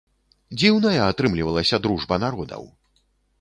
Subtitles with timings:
[0.59, 2.63] Дзіўная атрымлівалася дружба народаў!